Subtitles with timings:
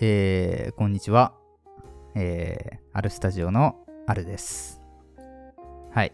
[0.00, 1.34] えー、こんにちは。
[2.14, 4.80] えー、アルスタジオのアルです。
[5.90, 6.12] はい。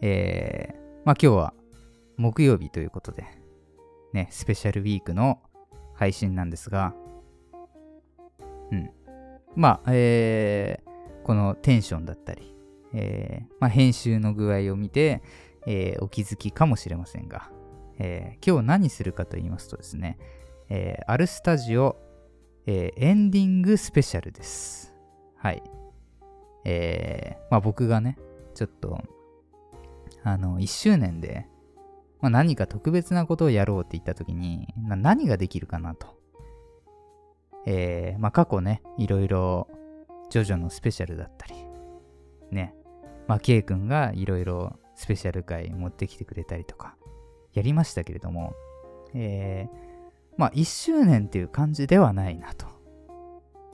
[0.00, 1.52] えー、まあ今日は
[2.16, 3.26] 木曜日ということで、
[4.14, 5.38] ね、スペシャルウィークの
[5.94, 6.94] 配信なんですが、
[8.72, 8.90] うん。
[9.54, 12.54] まあ、えー、このテンションだったり、
[12.94, 15.22] えー、まあ、編集の具合を見て、
[15.66, 17.50] えー、お気づきかもしれませんが、
[17.98, 20.18] えー、今日何するかと言いますとですね、
[20.70, 21.96] えー、アルスタジオ、
[22.72, 24.94] えー、エンディングスペシャルです。
[25.34, 25.60] はい。
[26.64, 28.16] えー、まあ僕がね、
[28.54, 29.02] ちょっと、
[30.22, 31.48] あの、1周年で、
[32.20, 36.16] まあ、何か特別なことをやろうって言った時に、何ができるかなと。
[37.66, 39.66] えー、まあ過去ね、いろいろ、
[40.28, 41.54] ジョジョのスペシャルだったり、
[42.52, 42.76] ね、
[43.26, 46.94] まあ K 君がいろいろスペシャル回持ってきてくれたりとか、
[47.52, 48.54] やりましたけれども、
[49.12, 49.89] えー、
[50.36, 52.66] まあ1周年っていう感じではないなと。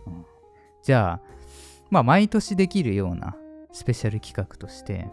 [0.06, 0.24] うん、
[0.82, 1.36] じゃあ、
[1.90, 3.36] まあ毎年できるような
[3.72, 5.08] スペシャル企画として、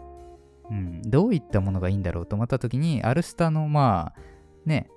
[0.70, 4.20] うん、どういったものがいいんだろうと思った時に、アルスタのまあ、
[4.64, 4.88] ね、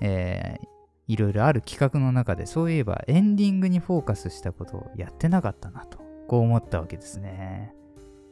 [0.00, 0.66] えー、
[1.08, 7.74] いろいろある企画の中で、そういえばエンディングにフォーカスしたことをやってなかったなと、こう思ったわけですね。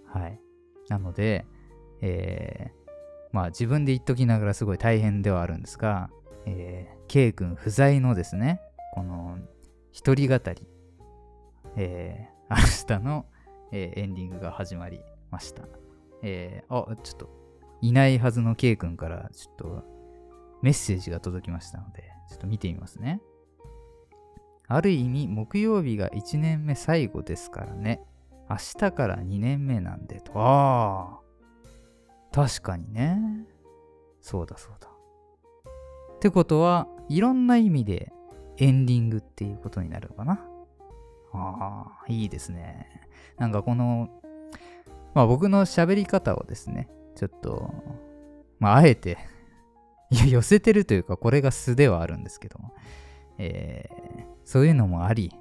[0.06, 0.40] はい。
[0.88, 1.44] なので、
[2.00, 2.90] えー、
[3.32, 6.10] まあ自分で言っときながらすごい大変ではあるんですが、
[6.48, 8.60] えー、K 君不在のですね、
[8.94, 9.38] この
[9.92, 10.66] 一人語り、
[11.76, 13.26] えー、明日の、
[13.70, 15.62] えー、エンディングが始まりました。
[16.22, 17.30] えー、あ、ちょっと、
[17.82, 19.84] いないはずの K 君からちょっと
[20.62, 23.20] メッセージが届きましたので、ちょっと見てみますね。
[24.66, 28.02] ある意味、木曜日が1年目最後ですからね。
[28.50, 30.32] 明日から2年目なんでと。
[30.34, 31.28] ああ。
[32.32, 33.18] 確かにね。
[34.20, 34.88] そうだそうだ。
[36.18, 38.12] ってことは、いろんな意味で
[38.56, 40.44] エンディングっていうことになるのかな。
[41.32, 42.88] ああ、いいですね。
[43.38, 44.08] なんかこの、
[45.14, 47.72] まあ僕の喋り方をですね、ちょっと、
[48.58, 49.16] まああえて
[50.10, 52.58] いや、寄せてるというか、これが素ではあるんですけど、
[53.38, 55.32] えー、そういうのもあり、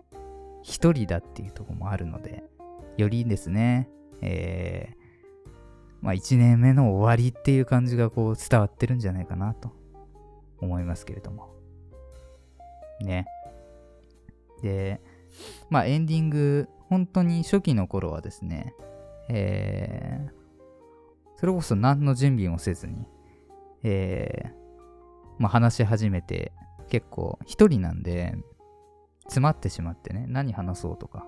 [0.61, 2.43] 一人だっていうとこもあるので、
[2.97, 3.89] よりですね、
[4.21, 4.97] えー、
[6.01, 9.71] まあ、1年目の終わりっていう感じがこう伝わってるんじゃないかなと
[10.59, 11.49] 思いますけれども。
[13.01, 13.25] ね。
[14.61, 15.01] で、
[15.69, 18.73] まあエンディング、本当に初期の頃はですね、
[19.29, 23.05] えー、それこそ何の準備もせずに、
[23.83, 24.49] えー、
[25.37, 26.51] まあ話し始めて、
[26.89, 28.35] 結構一人なんで、
[29.27, 31.25] 詰まってしまってね、何話そうとか、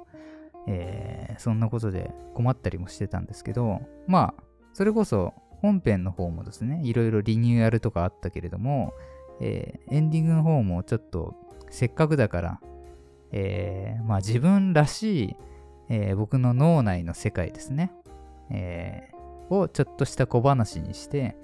[0.68, 8.94] えー、そんなことで困ったりもしてたんですけど、まあ、それこそ本編の方もですね、いろいろリニューアルとかあったけれども、
[9.40, 11.36] えー、エンディングの方もちょっと
[11.70, 12.62] せっかくだから、
[13.32, 15.36] えー、まあ自分らしい、
[15.90, 17.92] えー、僕の脳内の世界ですね、
[18.50, 19.12] え、
[19.50, 21.36] をちょっとした小話にして、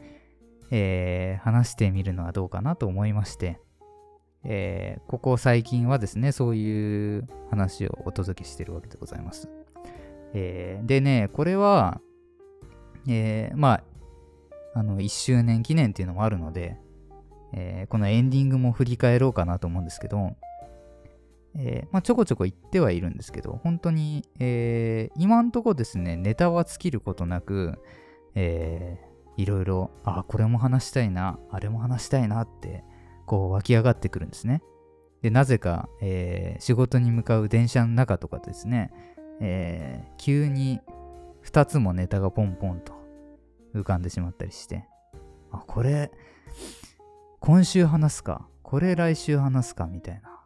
[0.72, 3.60] え、話してみるのはどうかなと思いまして、
[4.44, 9.50] え、ここ最近はですね、そういう話をお届けしてるわけでございます。
[10.34, 12.02] え、でね、これは、
[13.08, 13.82] え、ま
[14.74, 16.78] あ、あの、1周年記念っていうのもあるので、
[17.56, 20.36] えー、このエンディングも振り返ろうかなと思うんですけど、
[21.58, 27.80] えー、まあ、ちょこちょこ言ってはいるんですけど、本当に、えー、今んとこですね、ネタは尽きることなく、
[28.36, 32.84] えー、いろいろ、あ、これも話したいな、あれも話したいなって、
[33.26, 34.62] こう湧き上がってくるんですね。
[35.22, 38.92] で、なぜか、えー、仕事に向かう電車の中とかですね、
[39.40, 40.82] えー、急に
[41.46, 42.94] 2つもネタがポンポンと
[43.74, 44.86] 浮かんでしまったりして、
[45.52, 46.12] あ、これ、
[47.46, 50.44] 今週話すか、これ来週話すかみたいな、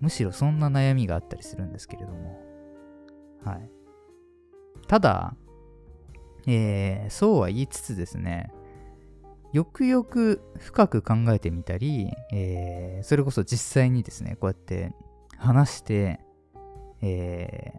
[0.00, 2.40] むしろそんな悩みがあったりするんですけれども、
[3.44, 3.70] はい。
[4.88, 5.36] ただ、
[6.46, 8.50] えー、そうは言いつつですね、
[9.52, 14.94] よくよく深く考えてみたり、えー、それこそ実際にですね、こうやって
[15.36, 16.20] 話して、
[17.02, 17.74] え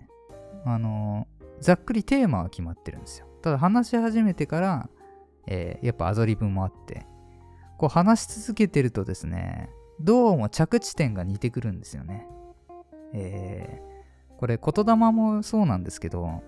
[0.65, 1.25] ー、あの
[1.61, 3.25] ざっくりテーマは決まってるんですよ。
[3.41, 4.89] ただ話し始めてから、
[5.47, 7.07] えー、やっぱアドリブもあって、
[7.81, 12.27] こう話し続けてるとですね、どうも着地点が似てくるんですよね。
[13.11, 16.43] えー、これ言霊もそうなんですけど、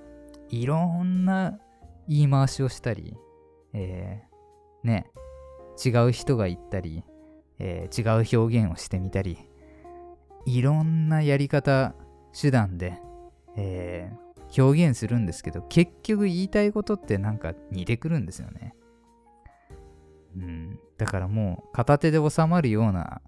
[0.49, 1.57] いろんな
[2.07, 3.17] 言い回しをしたり、
[3.73, 5.07] えー、ね、
[5.83, 7.03] 違う人が言ったり、
[7.57, 9.39] えー、違う表現をしてみたり、
[10.45, 11.95] いろんなやり方、
[12.39, 13.01] 手段で、
[13.57, 18.75] えー、表現するんですけど、結局言いたいことってなんか似てくるんですよね。
[20.35, 20.79] うん。
[20.97, 23.21] だからもう片手で収まるような、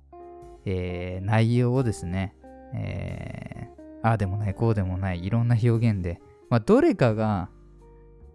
[0.65, 2.35] えー、内容をですね、
[2.73, 7.49] えー、ああでもない、こうでもない、いろんな表現で、まあ、どれかが、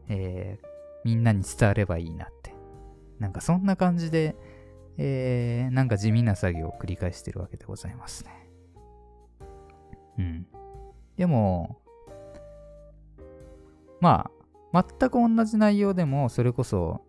[0.08, 0.66] えー、
[1.04, 2.54] みんなに伝わればいいなって。
[3.18, 4.34] なんかそんな感じで、
[4.96, 8.50] えー、なんか地味な作業を繰り返してるわけでございますね。
[10.18, 10.46] うん。
[11.16, 11.80] でも、
[14.00, 14.30] ま
[14.72, 17.02] あ、全く同じ内容でも、それこそ、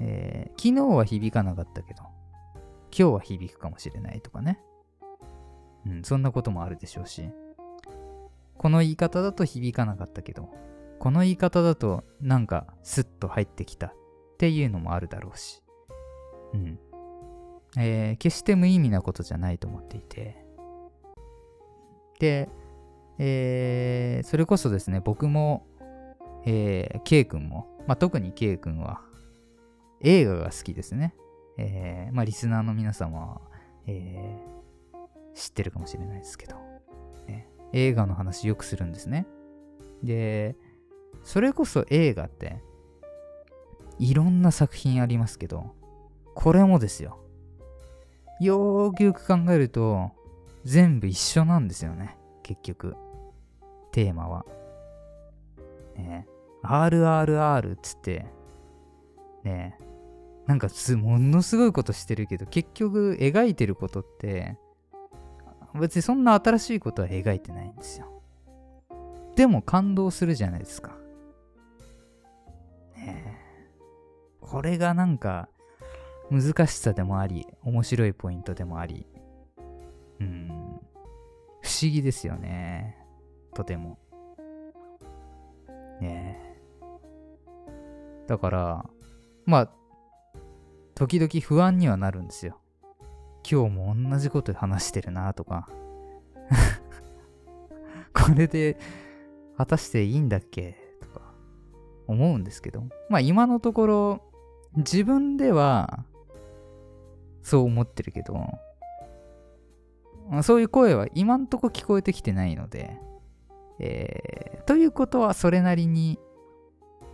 [0.00, 2.02] えー、昨日は響かなかったけど、
[2.96, 4.60] 今日は響くかもしれないとかね。
[5.86, 7.30] うん、そんなこともあるでしょうし、
[8.56, 10.50] この言い方だと響かなかったけど、
[10.98, 13.92] この言い方だとなんかスッと入ってきたっ
[14.38, 15.62] ていうのもあるだろうし、
[16.54, 16.78] うん。
[17.76, 20.44] えー、決して無意味なことじゃないと思っていて、
[22.18, 22.48] で、
[23.18, 25.66] えー、それこそですね、僕も、
[26.46, 29.02] えー、K 君も、まあ、特に K 君は
[30.00, 31.14] 映画が好きですね。
[31.56, 33.40] えー、まあ、リスナーの皆様は、
[33.86, 36.56] えー、知ってるかもしれないですけど、
[37.26, 39.26] ね、映画の話よくするんですね。
[40.02, 40.56] で、
[41.24, 42.62] それこそ映画って、
[43.98, 45.74] いろんな作品ありますけど、
[46.34, 47.18] これもですよ。
[48.40, 50.12] よーくよく考えると、
[50.64, 52.16] 全部一緒なんですよね。
[52.44, 52.94] 結局。
[53.90, 54.44] テーマは。
[55.96, 56.28] ね
[56.62, 58.26] RRR っつって、
[59.42, 59.76] ね
[60.48, 64.56] なんかす、ものすごいことしてるけど、結局描いてることって、
[65.78, 68.22] 別にそんな新しいことは描いてないんですよ。
[69.36, 70.96] でも感動するじゃないですか。
[72.96, 73.38] ね
[74.40, 75.50] これがなんか、
[76.30, 79.06] 難しさでもあり、面白いポイントでもあり、
[80.18, 80.48] うん、
[81.60, 82.96] 不思議ですよね。
[83.52, 83.98] とても。
[86.00, 86.48] ねえ
[88.26, 88.90] だから、
[89.44, 89.78] まあ、
[90.98, 92.58] 時々不安にはなるんですよ。
[93.48, 95.68] 今日も同じこと話してるなとか。
[98.12, 98.76] これで
[99.56, 101.32] 果たしていいんだっけとか。
[102.08, 104.22] 思うんですけど、まあ今のところ
[104.76, 106.04] 自分では
[107.42, 108.44] そう思ってるけど、
[110.42, 112.98] そういう声は今んとこ聞こえてきてないので、
[113.78, 116.18] えー、ということはそれなりに、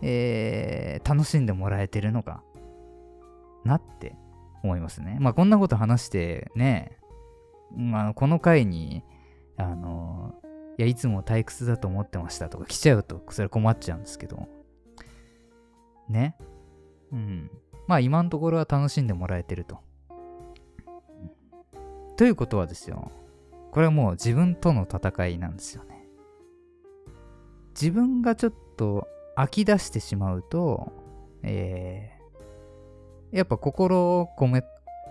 [0.01, 2.43] えー、楽しんでもらえてるのか
[3.65, 4.15] なって
[4.63, 5.17] 思いますね。
[5.19, 6.97] まあこんなこと話してね、
[7.75, 9.03] まあ、この回に、
[9.57, 10.35] あの、
[10.77, 14.47] いや、いつも退屈だと思ってましたとか来ちゃうと、それ困っちゃうんですけど、
[16.09, 16.35] ね。
[17.11, 17.51] うん。
[17.87, 19.79] まあ今のところは楽しんでもらえてると。
[22.17, 23.11] ということはですよ。
[23.71, 26.07] これはもう自分との戦いなんですよね。
[27.69, 30.93] 自分がちょっと飽き出してしまうと、
[31.43, 32.14] え
[33.35, 34.63] やっぱ心を込め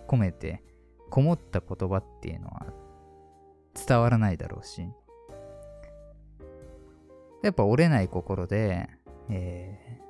[0.09, 0.63] 込めて、
[1.11, 2.67] こもった言葉っていうのは
[3.87, 4.89] 伝わらないだろうし、
[7.43, 8.89] やっぱ折れない心で、
[9.29, 10.01] え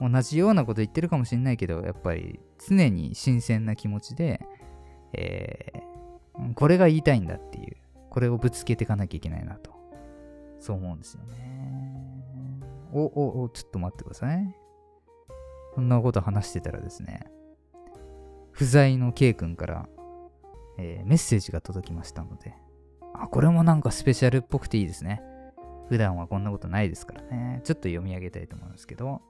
[0.00, 4.40] ー、同じようなこと言ってるかもしんないけど、やっぱり常に新鮮な気持ちで、
[5.12, 7.76] えー、これが言いたいんだっていう、
[8.10, 9.70] これをぶつけていかなきゃいけないなと、
[10.58, 12.60] そう思うんですよね。
[12.92, 14.59] お、お、お、ちょっと待ってください。
[15.74, 17.30] こんなこと話してたらですね、
[18.52, 19.88] 不在の K 君から、
[20.78, 22.54] えー、メッセージが届きましたので、
[23.14, 25.22] あ、これもなんかスペシャルっぽくていいですね。
[25.88, 27.60] 普段はこんなことないですからね。
[27.64, 29.20] ちょっと読み上げたいと思うんですけど、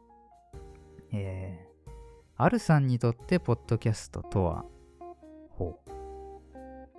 [1.13, 1.91] えー、
[2.37, 4.65] あるさんにとってポッドキャストとは、
[5.51, 5.91] ほう。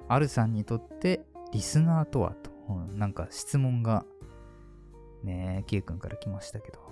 [0.08, 1.22] あるさんにとって
[1.54, 2.52] リスナーとはと、
[2.96, 4.06] なんか質問が、
[5.24, 6.91] ね、K 君から来ましたけど、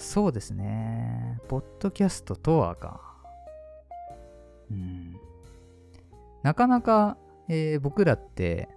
[0.00, 1.38] そうですね。
[1.46, 3.02] ポッドキャストとはか。
[4.70, 5.14] うん。
[6.42, 8.70] なかなか、えー、僕らって、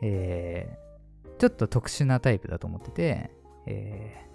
[0.00, 3.30] えー、ちょっと特殊なタイプだと思ってて、
[3.66, 4.26] え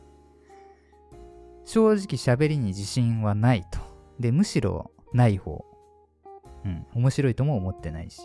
[1.13, 1.15] ー、
[1.63, 3.79] 正直喋りに自信はないと。
[4.19, 5.65] で、むしろない方。
[6.65, 8.21] うん、面白いとも思ってないし。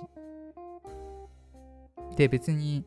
[2.17, 2.85] で、別に、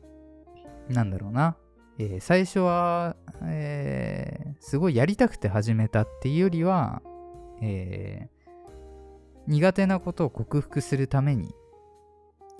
[0.90, 1.56] なんだろうな。
[1.98, 7.02] えー、最初は、えすごいやりたくて始めたっていうよりは、
[7.60, 8.50] えー、
[9.46, 11.54] 苦手なことを克服するために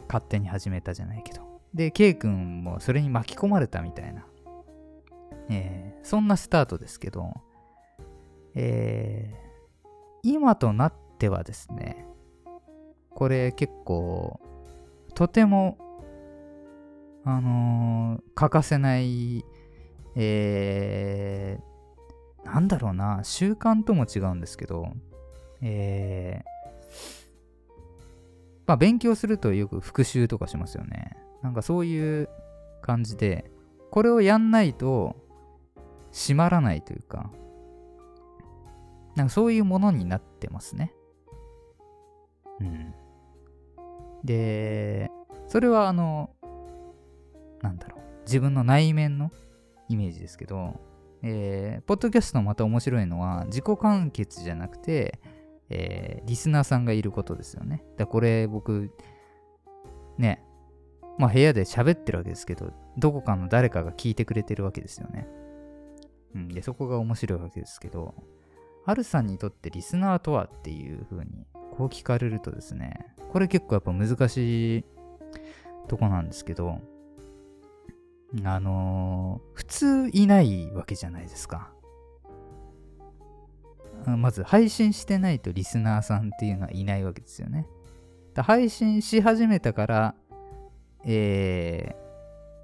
[0.08, 1.42] 勝手に始めたじゃないけど。
[1.72, 4.26] で、K 君もそれに巻き込まれたみたいな、
[5.50, 7.32] えー、そんなスタートですけど、
[8.54, 9.88] えー、
[10.22, 12.06] 今となってはですね、
[13.10, 14.40] これ結構、
[15.14, 15.78] とても
[17.26, 19.44] あのー、欠かせない、
[20.14, 21.62] えー、
[22.54, 24.92] なんだろうな、習慣とも違うんですけど、
[25.61, 27.82] えー、
[28.64, 31.16] まあ、勉強するとよく復習とかしますよね。
[31.42, 32.28] なんかそういう
[32.80, 33.50] 感じで、
[33.90, 35.16] これをやんないと
[36.12, 37.28] 閉まらないというか、
[39.16, 40.94] なんかそういうものになってますね。
[42.61, 42.94] うん。
[44.23, 45.11] で、
[45.49, 46.30] それはあの、
[47.62, 49.32] なんだろう、自分の内面の
[49.88, 50.93] イメージですけど、
[51.26, 55.19] えー、ポッドキャストのまた面白いのは、自己完結じゃなくて、
[55.71, 57.83] えー、リスナーさんがいることですよね。
[57.97, 58.90] だこれ僕、
[60.19, 60.45] ね、
[61.19, 65.26] まあ部屋で喋ってるわけですけど、どこかの誰かが聞いてくれてるわけですよね。
[66.35, 68.14] うん、で、そこが面白いわけですけど、
[68.85, 74.85] ハルさんにとってリスナーとはっていう風にこう聞かれるとですね、これ結構やっぱ難しい
[75.88, 76.81] とこなんですけど、
[78.45, 81.71] あのー、普通いないわけじゃないですか。
[84.07, 87.66] まず配信してないとリスナーさんっていうのはいないわけですよね。
[88.37, 90.14] 配信し始めたから、
[91.04, 91.95] え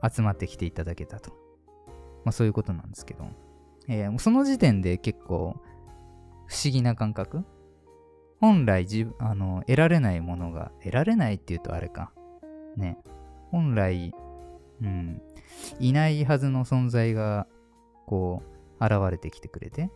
[0.02, 1.30] ー、集まってきていただけたと。
[2.24, 3.24] まあそういうことなんですけど、
[3.88, 5.56] えー、その時点で結構
[6.46, 7.44] 不思議な感覚
[8.40, 12.12] 本来自あの得られないものが得られないっていうとあれか
[12.76, 12.98] ね
[13.50, 14.12] 本来
[14.82, 15.22] うん
[15.78, 17.46] いないはずの存在が
[18.06, 18.42] こ
[18.80, 19.90] う現れてきてくれて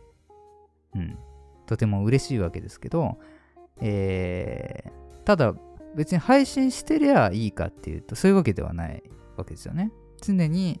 [0.95, 1.17] うん。
[1.65, 3.17] とても嬉しいわけですけど
[3.81, 5.53] えー、ただ
[5.95, 9.03] 別に配信してりゃいいかっていうとそういうわけではない
[9.37, 9.91] わけですよね。
[10.21, 10.79] 常に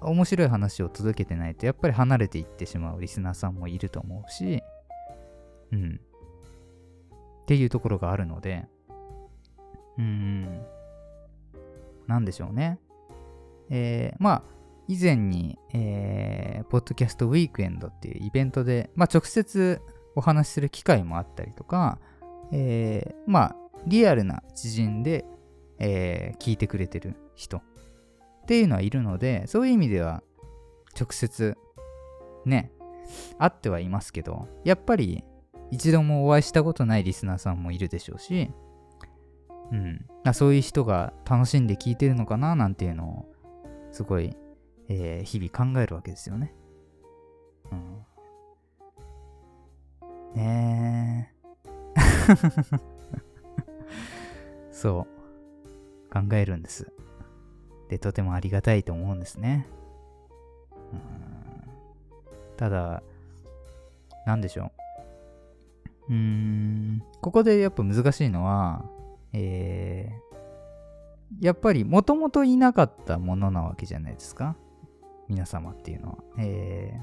[0.00, 4.62] 面白い話を届けてないとやっぱり離れていってしまうリスナーさんもいると思うし
[5.72, 6.00] うん。
[7.42, 8.66] っていうところがあるので、
[9.98, 10.66] うーん、
[12.06, 12.78] なんでしょうね。
[13.70, 14.42] えー、まあ、
[14.86, 19.80] 以前に、えー、ポッドキャストウィークエンドっていうイベントで、まあ、直接
[20.14, 21.98] お話しする機会もあったりとか、
[22.52, 23.56] えー、まあ、
[23.86, 25.24] リアルな知人で、
[25.78, 27.62] えー、聞いてくれてる人っ
[28.46, 30.22] ていうのはいるので、そういう意味では、
[30.98, 31.56] 直接、
[32.44, 32.70] ね、
[33.38, 35.24] 会ってはいますけど、やっぱり
[35.70, 38.50] 一度もお会いしたことないリスナーさんもいるでしょうし、
[39.72, 43.33] うん、そういう人が楽しんで聞いてるのかななんていうのを
[43.94, 44.36] すごい、
[44.88, 46.52] えー、日々考えるわけですよね。
[47.70, 48.04] うん、
[50.34, 51.32] ね
[51.96, 52.00] え。
[54.72, 55.06] そ
[56.10, 56.12] う。
[56.12, 56.92] 考えるんです。
[57.88, 59.68] で、とてもありがたいと思うんですね。
[60.92, 63.00] うん、ただ、
[64.26, 64.72] なんでしょ
[66.08, 66.12] う。
[66.12, 68.84] うーん、ここでやっぱ難しいのは、
[69.32, 70.33] えー、
[71.40, 74.56] やっぱりもともといなかったものなわけじゃないですか。
[75.28, 76.18] 皆様っていうのは。
[76.38, 77.00] え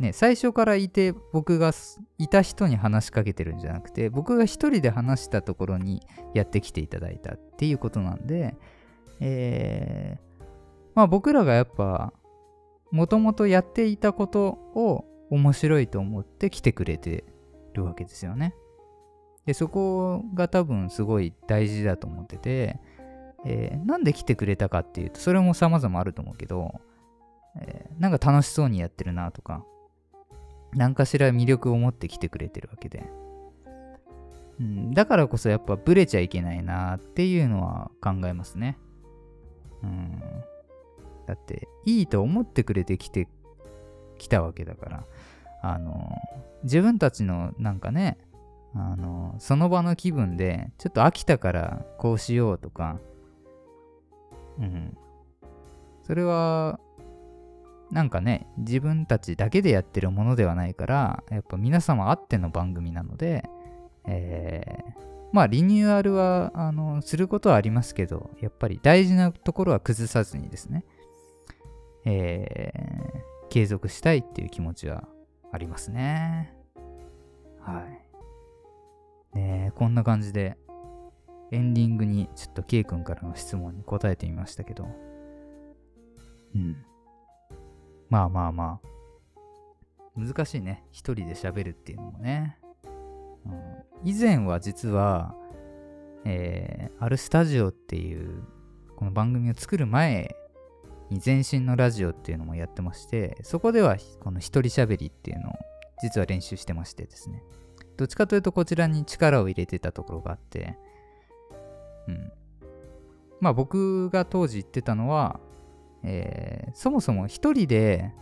[0.00, 1.72] ー、ね、最初からいて僕が
[2.18, 6.02] いた人に話しかけてるんじゃなくて僕が一人で話したところに
[6.34, 8.56] やってきていただいたっていうことなんで、
[9.20, 10.44] えー、
[10.94, 12.12] まあ僕らがやっぱ
[12.90, 17.24] もともとやっていたことを面白いと思って来てくれて
[17.74, 18.54] るわけですよね。
[19.46, 22.80] で、そこが多分すごい大事だと思ってて、
[23.44, 26.80] えー、なんで来てくれたかっていうと、それも様々あると思うけど、
[27.60, 29.64] えー、なんか楽しそうにやってるなとか、
[30.74, 33.08] 何かしら魅力を持って来てくれてるわけで。
[34.58, 38.78] うん、だからこそやっぱブレちゃいけないなっていうのは考えますね。
[39.82, 40.20] うん。
[41.26, 43.28] だって、いいと思ってくれてきて、
[44.18, 45.04] きたわけだから、
[45.62, 46.16] あの、
[46.62, 48.18] 自分たちのなんかね、
[48.78, 52.98] あの、その場の気分で、ちょっと飽きたからこうしようとか、
[54.58, 54.96] うん。
[56.02, 56.78] それは、
[57.90, 63.48] なんかね、自分たちだけでやってるものではないから、やっぱ皆様あっての番組なので、
[64.06, 65.02] えー、
[65.32, 70.84] まあリニューアルは、あの、することはありますけど、やっぱり大事なところは崩さずにですね、
[72.04, 75.08] えー、継続したいっていう気持ちは
[75.52, 76.54] ありますね。
[77.60, 78.05] はい。
[79.36, 80.56] ねこんな感じで、
[81.52, 84.88] エンディングにちょっと K 君からの質問に答えてみましたけど、
[86.54, 86.76] うん。
[88.08, 90.84] まあまあまあ、難しいね。
[90.90, 92.58] 一人で喋るっていうのもね。
[93.44, 95.34] うん、以前は実は、
[96.24, 98.42] えー、あるスタジオっていう
[98.96, 100.34] この番組を作る前
[101.10, 105.52] に前身のラジオっていうのもやってまして、そこではこの一人喋りっていうのを
[106.02, 107.42] 実は練習してましてですね。
[107.96, 110.76] どっちかというとこちらに力を入れてたところがあって、
[112.08, 112.32] うん。
[113.40, 115.40] まあ僕が当時言ってたのは、
[116.02, 118.12] えー、そもそも一人で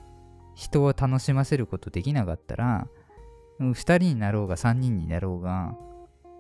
[0.55, 2.89] 人を楽しませることできなかったら、
[3.59, 5.77] 二人になろうが三人になろうが、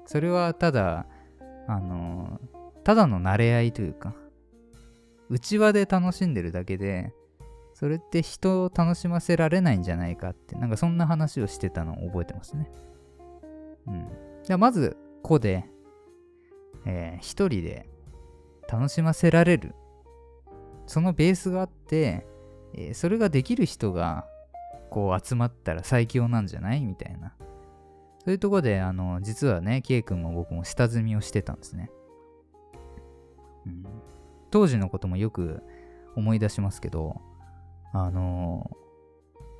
[0.06, 1.06] それはただ、
[1.66, 2.40] あの
[2.84, 4.14] ただの慣れ合いというか、
[5.30, 7.12] 内輪で楽しんでるだけで、
[7.74, 12.70] それって人を楽しませられないんじゃないかって、なんかそんな話をしてたのを覚えてますね。
[13.86, 14.08] うん。
[14.42, 15.64] じゃあまず、個で、
[16.86, 17.88] えー、一人で
[18.70, 19.74] 楽しませられる。
[20.86, 22.26] そのベースがあって、
[22.74, 24.26] えー、それができる人が、
[24.90, 26.84] こう集まったら最強なんじゃない？
[26.84, 27.34] みたいな。
[28.18, 31.90] そういうとこで、あの、実はね、K 君も僕も下積みをしてたんですね。
[33.66, 33.84] うん、
[34.50, 35.62] 当時のこともよく
[36.16, 37.20] 思い出しますけど、
[37.92, 38.70] あの、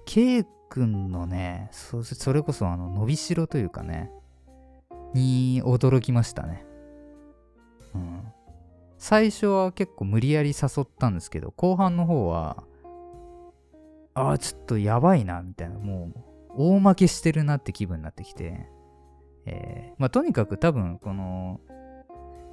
[0.06, 4.10] K 君のねそ、それこそあの伸びしろというかね、
[5.14, 6.66] に驚きましたね。
[7.94, 8.22] うん。
[8.98, 12.64] 最初は結構無理やり誘ったんですけど、後半の方は、
[14.14, 16.18] ああ、ちょっとやばいな、みたいな、もう、
[16.56, 18.68] 大負けしてるなって気分になってきて、
[19.46, 21.60] えー、まあ、とにかく多分、この、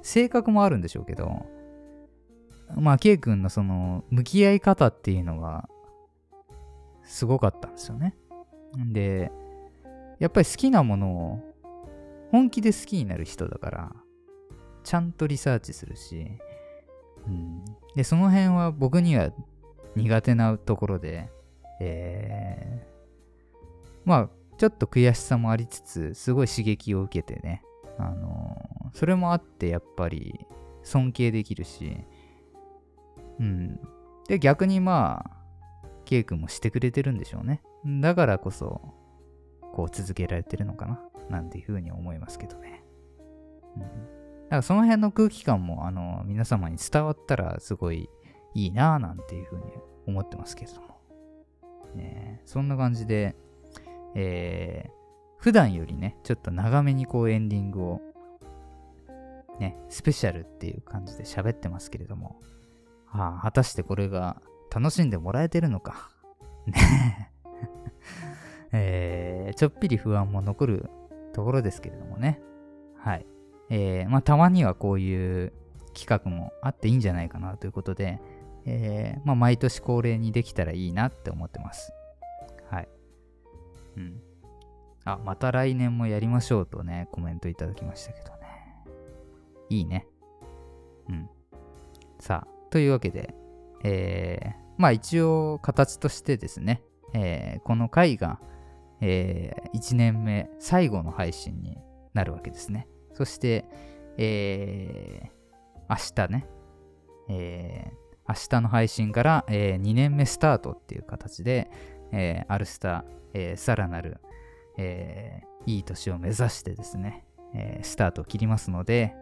[0.02, 1.46] 性格もあるんでしょうけど、
[2.76, 5.68] まあ、K 君のその、向き合い方っていうのが、
[7.04, 8.14] すごかったんですよね。
[8.92, 9.30] で、
[10.18, 11.52] やっぱり好きなものを
[12.30, 13.92] 本気で好きになる人だから、
[14.84, 16.26] ちゃんとリサーチするし、
[17.26, 19.30] うん、で、その辺は僕には
[19.94, 21.30] 苦手なところで、
[21.80, 27.62] えー、まあ、ちょっと悔しさもありつつ、すごい刺激を受けてね、
[27.98, 30.46] あのー、それもあってやっぱり
[30.82, 31.96] 尊敬できるし、
[33.38, 33.80] うん。
[34.28, 35.41] で、逆にまあ、
[36.12, 37.62] ケイ君もしてくれてるんでしょうね。
[38.02, 38.82] だからこそ、
[39.72, 41.00] こう続けられてるのかな、
[41.30, 42.84] なんていうふうに思いますけどね。
[43.76, 43.80] うん。
[43.80, 43.96] だか
[44.56, 48.10] らその辺の空気感も、あの、皆様に伝わったらすごい
[48.52, 49.72] いいなぁなんていうふうに
[50.06, 51.00] 思ってますけれども。
[51.94, 53.34] ねそんな感じで、
[54.14, 54.90] えー、
[55.38, 58.02] 普段よりね、ちょっと長めにこうエンディングを、
[59.58, 62.38] ね、スペシャルっていう感じで喋ってますけれども、
[63.06, 64.42] はあ、果たしてこれが
[64.74, 66.10] 楽しんでもらえてるのか。
[66.66, 67.30] ね
[68.72, 70.90] えー、ちょっぴり不安も残る
[71.34, 72.40] ところですけれどもね。
[72.96, 73.26] はい。
[73.68, 75.52] えー、まあ、たまにはこういう
[75.94, 78.20] 企画もあっていいんじゃないかなということで、
[78.64, 81.92] えー、まあ、毎年恒例にできたらいいなって思ってます。
[82.70, 82.88] はい。
[83.96, 84.20] うん。
[85.04, 88.38] あ、また来年もやりましょうとね、コメントいただきましたけどね。
[89.68, 90.06] いいね。
[91.08, 91.28] うん。
[92.20, 93.34] さあ、というわけで、
[93.84, 96.82] えー、まあ一応形としてですね、
[97.14, 98.40] えー、この回が、
[99.00, 101.78] えー、1年目最後の配信に
[102.14, 102.88] なるわけですね。
[103.14, 103.64] そして、
[104.18, 106.48] えー、明日ね、
[107.28, 107.92] え、
[108.28, 111.70] 明日の配信から、え、2年目スタートっていう形で、
[112.10, 114.18] え、アルスタ、え、さらなる、
[114.78, 119.14] えー、いい年を目指してですね、え、スタートを切りますので、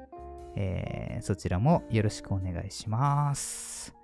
[0.57, 4.00] え、そちらもよろしくお願いします。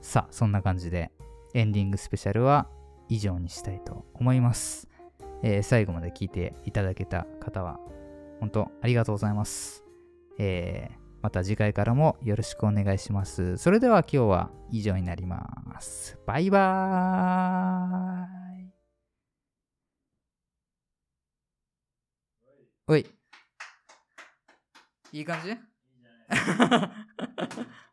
[0.00, 1.10] さあ、そんな感じで
[1.54, 2.68] エンディングスペシャルは
[3.08, 4.88] 以上にしたいと思います。
[5.42, 7.78] えー、最後まで聞いていただけた方は
[8.40, 9.84] 本当ありがとうございます。
[10.38, 13.56] えー、また次回からもよろしくお願いします。
[13.56, 16.18] それでは今日は以上になります。
[16.26, 18.72] バイバーイ。
[22.86, 23.06] おい。
[25.12, 25.56] いい感じ？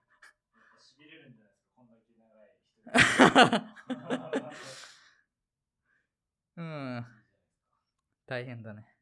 [6.58, 7.05] うん。
[8.25, 8.94] 大変だね。